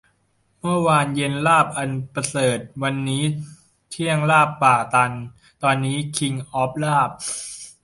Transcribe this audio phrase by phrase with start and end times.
[0.59, 3.23] เมื่อวานเย็นลาบอันประเสริฐ วันนี้
[3.89, 5.11] เที่ยงลาบป่าตัน
[5.63, 7.09] ตอนนี้คิงส์ออฟลาบ